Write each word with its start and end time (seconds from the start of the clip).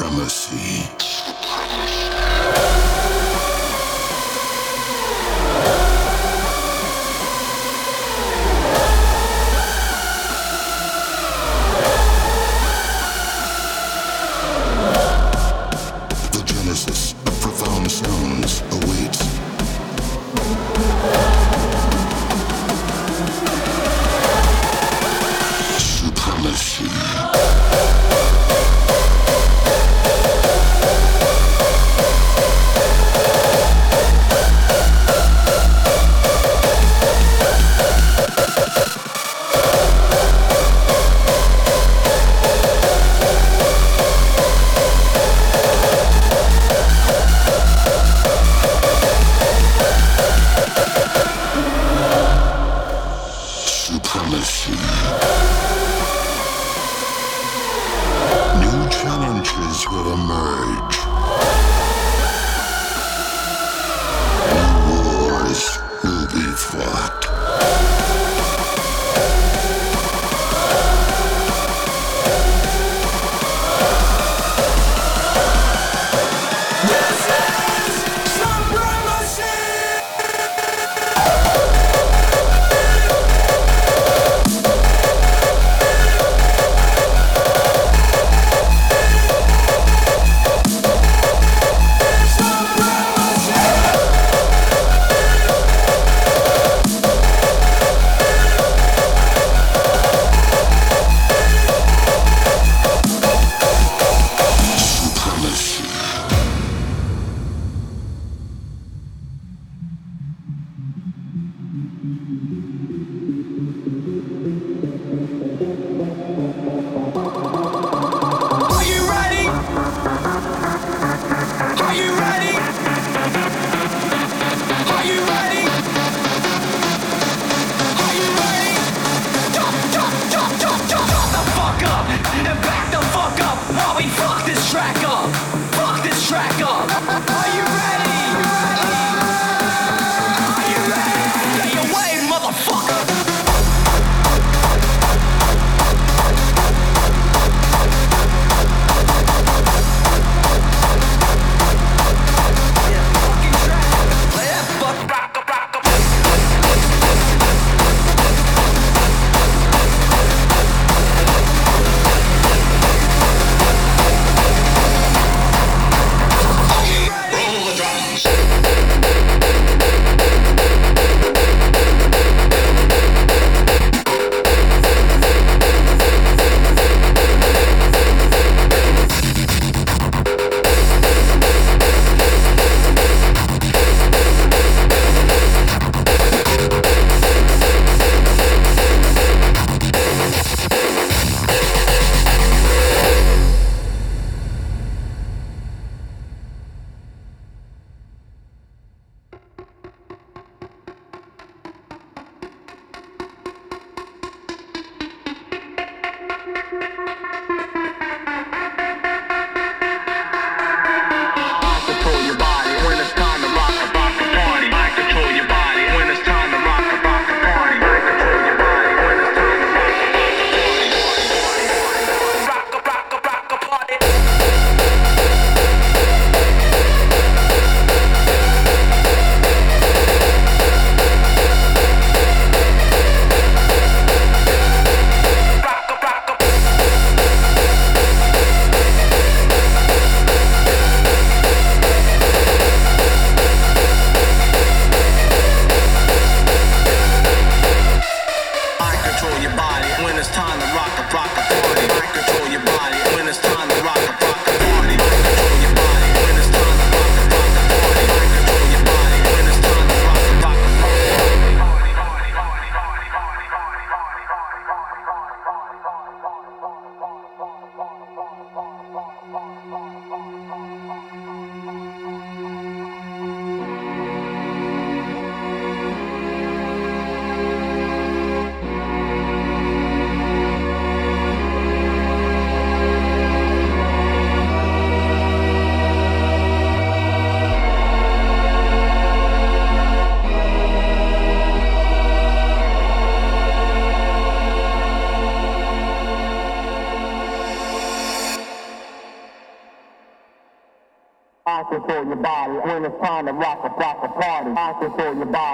Supremacy. 0.00 0.99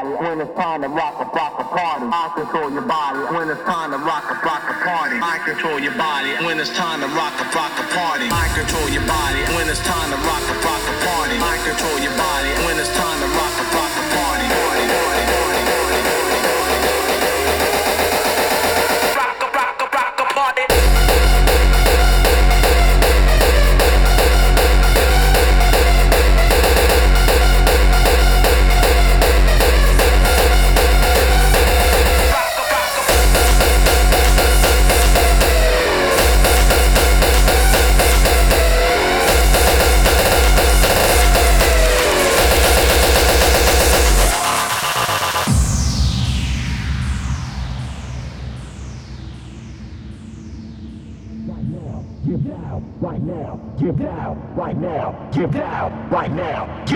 Body 0.07 0.29
when 0.29 0.41
it's 0.41 0.55
time 0.55 0.83
to 0.83 0.89
rock 0.89 1.19
a 1.19 1.27
rock 1.35 1.59
a 1.59 1.65
party. 1.65 2.07
I 2.07 2.31
control 2.35 2.71
your 2.71 2.83
body 2.83 3.19
when 3.35 3.51
it's 3.51 3.63
time 3.63 3.91
to 3.91 3.99
rock 3.99 4.25
a 4.31 4.35
rock 4.47 4.63
a 4.71 4.75
party. 4.85 5.19
I 5.19 5.39
control 5.45 5.79
your 5.79 5.97
body 5.97 6.31
when 6.45 6.59
it's 6.59 6.71
time 6.77 7.01
to 7.01 7.09
rock 7.09 7.35
a 7.41 7.45
rock 7.55 7.75
a 7.79 7.85
party. 7.95 8.29
I 8.31 8.47
control 8.55 8.89
your 8.89 9.07
body 9.07 9.43
when 9.55 9.69
it's 9.69 9.83
time 9.83 10.11
to 10.11 10.19
rock 10.23 10.45
a 10.47 10.55
rock 10.63 10.85
a 10.87 10.95
party. 11.07 11.37
I 11.41 11.55
control 11.67 11.99
your 11.99 12.15
body 12.15 12.51
when 12.67 12.79
it's 12.79 12.93
time 12.95 13.16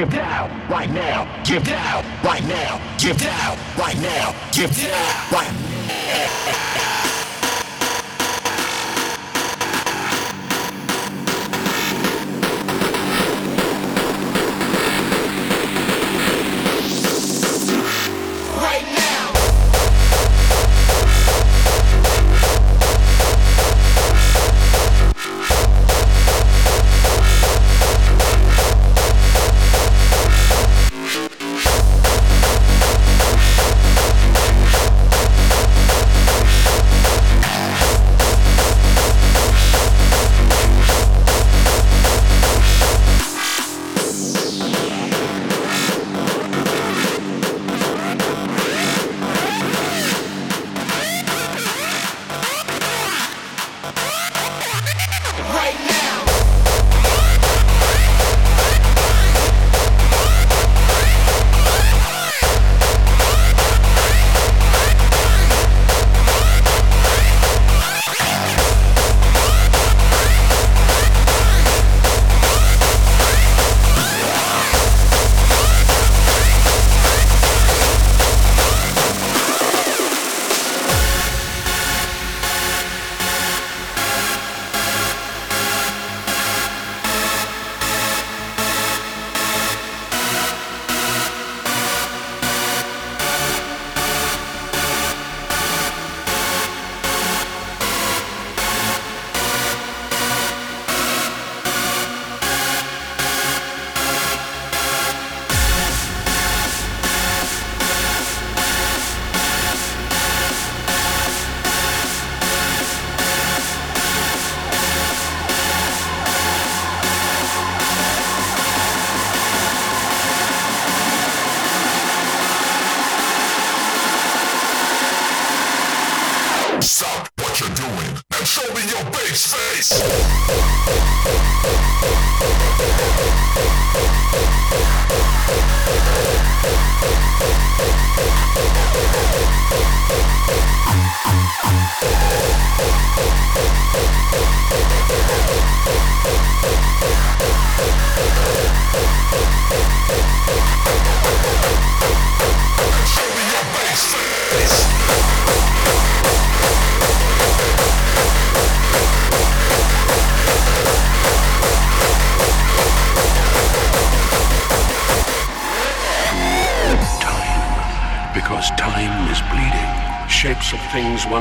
Get 0.00 0.08
down 0.12 0.66
right 0.70 0.90
now. 0.90 1.28
Get 1.44 1.62
down 1.62 2.02
right 2.24 2.42
now. 2.44 2.80
Get 2.96 3.18
down 3.18 3.58
right 3.76 4.00
now. 4.00 4.34
Get 4.50 4.74
down 4.74 5.30
right 5.30 5.49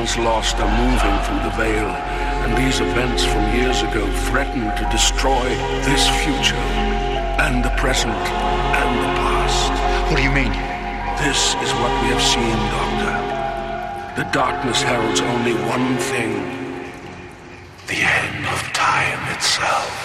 once 0.00 0.16
lost 0.16 0.56
are 0.56 0.78
moving 0.80 1.16
through 1.24 1.42
the 1.44 1.56
veil, 1.60 1.90
and 2.40 2.56
these 2.56 2.80
events 2.80 3.22
from 3.22 3.54
years 3.54 3.82
ago 3.82 4.10
threaten 4.30 4.62
to 4.74 4.88
destroy 4.90 5.44
this 5.84 6.08
future, 6.24 6.64
and 7.44 7.62
the 7.62 7.68
present, 7.76 8.24
and 8.80 8.90
the 9.04 9.12
past. 9.20 9.70
What 10.08 10.16
do 10.16 10.22
you 10.22 10.30
mean? 10.30 10.54
This 11.20 11.52
is 11.60 11.70
what 11.80 11.92
we 12.00 12.08
have 12.16 12.22
seen, 12.22 12.58
Doctor. 12.72 14.22
The 14.22 14.30
darkness 14.32 14.80
heralds 14.80 15.20
only 15.20 15.52
one 15.68 15.98
thing 15.98 16.32
the 17.86 18.00
end 18.00 18.46
of 18.46 18.58
time 18.72 19.20
itself. 19.36 19.99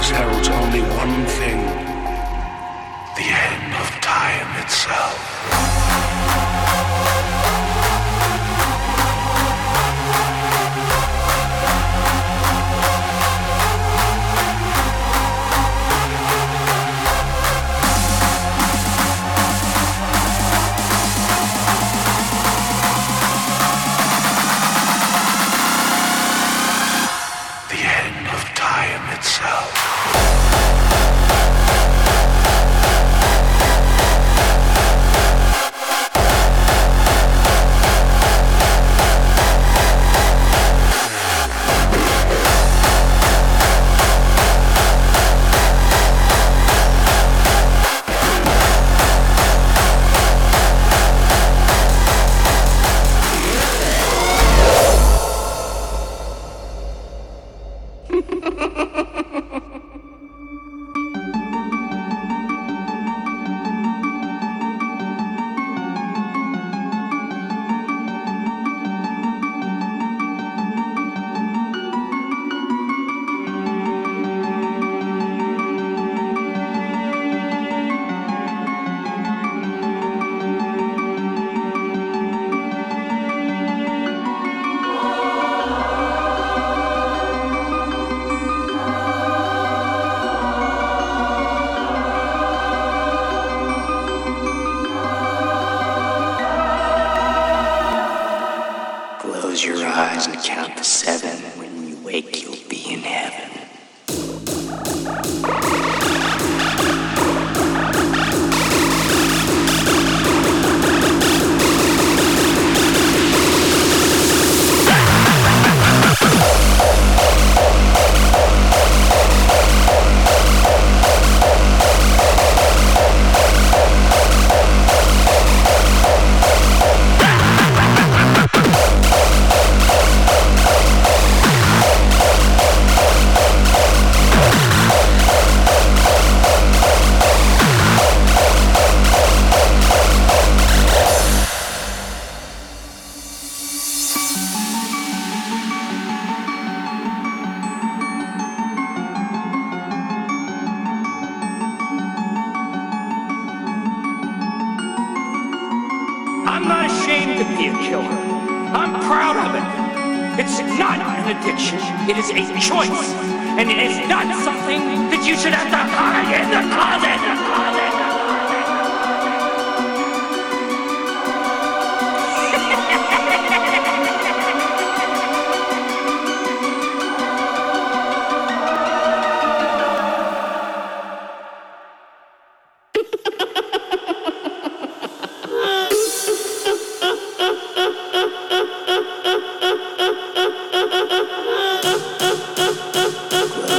things 0.00 0.10
heralds 0.10 0.48
only 0.48 0.80
one 0.96 1.26
thing 1.26 1.58
the 3.16 3.28
end 3.28 3.74
of 3.74 3.88
time 4.00 4.62
itself. 4.62 6.39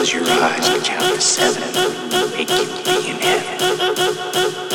close 0.01 0.13
your 0.13 0.23
eyes 0.27 0.67
and 0.67 0.83
count 0.83 1.13
to 1.13 1.21
seven, 1.21 1.61
make 2.31 2.49
you 2.49 2.65
be 2.83 3.11
in 3.11 3.19
heaven. 3.19 4.70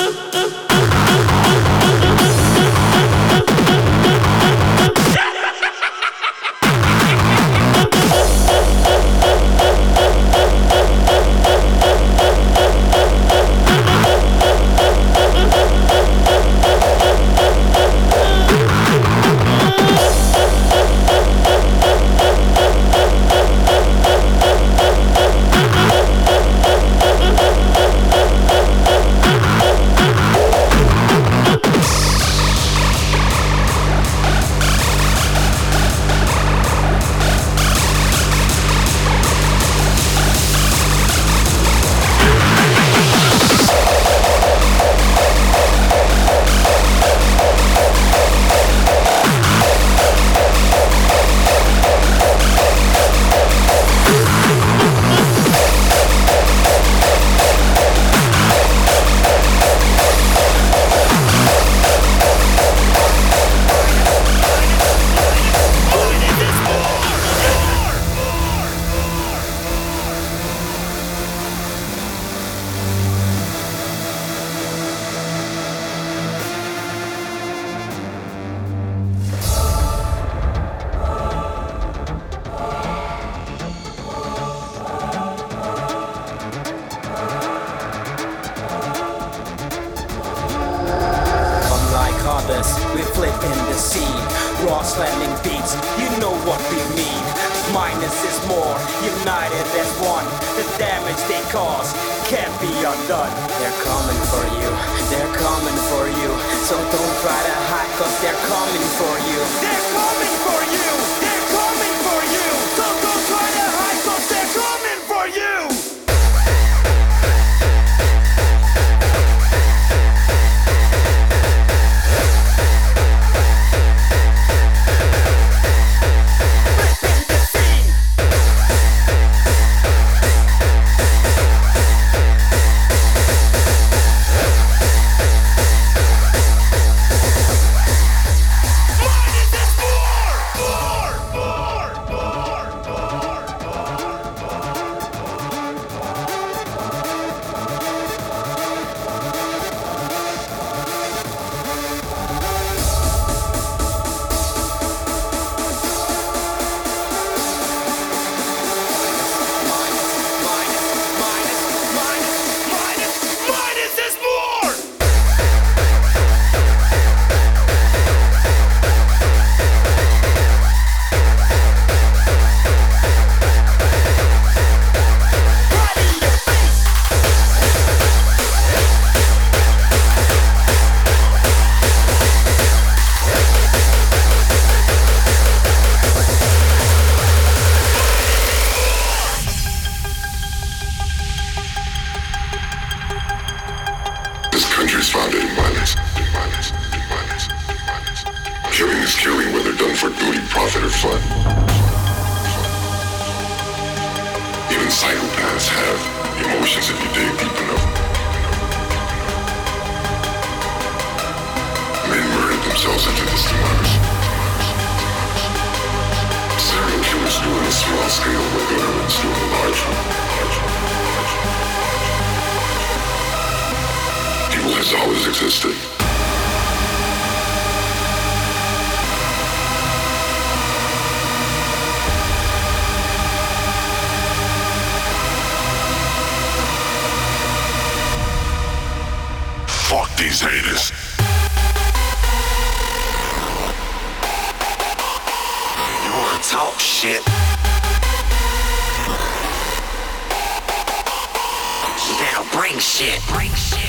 Bring 252.67 252.81
shit. 252.81 253.23
Bring 253.29 253.55
shit. 253.55 253.86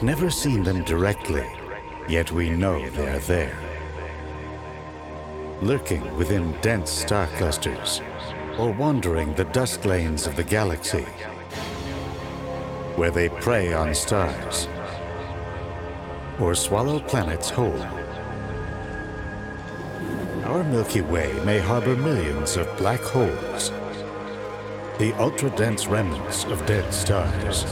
We've 0.00 0.16
never 0.16 0.30
seen 0.30 0.62
them 0.62 0.82
directly, 0.84 1.46
yet 2.08 2.32
we 2.32 2.48
know 2.48 2.88
they're 2.88 3.18
there. 3.18 3.54
Lurking 5.60 6.16
within 6.16 6.58
dense 6.62 6.88
star 6.90 7.26
clusters, 7.36 8.00
or 8.56 8.72
wandering 8.72 9.34
the 9.34 9.44
dust 9.44 9.84
lanes 9.84 10.26
of 10.26 10.36
the 10.36 10.42
galaxy, 10.42 11.04
where 12.96 13.10
they 13.10 13.28
prey 13.28 13.74
on 13.74 13.94
stars, 13.94 14.68
or 16.40 16.54
swallow 16.54 17.00
planets 17.00 17.50
whole. 17.50 17.82
Our 20.46 20.64
Milky 20.64 21.02
Way 21.02 21.30
may 21.44 21.58
harbor 21.58 21.94
millions 21.94 22.56
of 22.56 22.74
black 22.78 23.00
holes, 23.00 23.68
the 24.98 25.12
ultra-dense 25.18 25.88
remnants 25.88 26.44
of 26.44 26.64
dead 26.64 26.90
stars. 26.94 27.66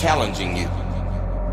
Challenging 0.00 0.56
you, 0.56 0.66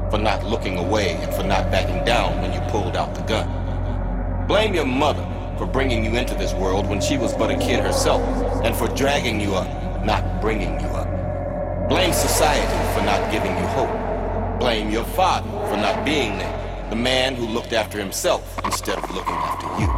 for 0.09 0.17
not 0.17 0.43
looking 0.45 0.77
away 0.77 1.11
and 1.15 1.33
for 1.33 1.43
not 1.43 1.69
backing 1.69 2.03
down 2.05 2.41
when 2.41 2.53
you 2.53 2.61
pulled 2.71 2.95
out 2.95 3.13
the 3.13 3.21
gun. 3.23 4.47
Blame 4.47 4.73
your 4.73 4.85
mother 4.85 5.25
for 5.57 5.65
bringing 5.65 6.05
you 6.05 6.15
into 6.15 6.33
this 6.35 6.53
world 6.53 6.87
when 6.87 7.01
she 7.01 7.17
was 7.17 7.33
but 7.33 7.51
a 7.51 7.57
kid 7.57 7.83
herself 7.83 8.21
and 8.63 8.75
for 8.75 8.87
dragging 8.95 9.41
you 9.41 9.53
up, 9.55 10.05
not 10.05 10.39
bringing 10.39 10.79
you 10.79 10.87
up. 10.87 11.89
Blame 11.89 12.13
society 12.13 12.97
for 12.97 13.03
not 13.05 13.31
giving 13.31 13.51
you 13.51 13.67
hope. 13.75 14.59
Blame 14.59 14.89
your 14.89 15.05
father 15.05 15.49
for 15.67 15.75
not 15.75 16.05
being 16.05 16.37
there 16.37 16.57
the 16.89 16.95
man 16.95 17.35
who 17.35 17.45
looked 17.45 17.73
after 17.73 17.99
himself 17.99 18.57
instead 18.63 18.97
of 18.97 19.03
looking 19.13 19.33
after 19.33 19.67
you. 19.81 19.91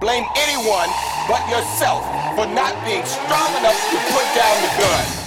Blame 0.00 0.24
anyone 0.36 0.88
but 1.28 1.44
yourself 1.50 2.02
for 2.34 2.46
not 2.54 2.72
being 2.86 3.04
strong 3.04 3.50
enough 3.60 3.76
to 3.90 3.98
put 4.08 4.24
down 4.34 4.56
the 4.62 4.82
gun. 4.82 5.17